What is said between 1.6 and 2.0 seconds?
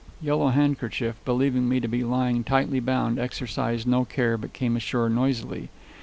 me to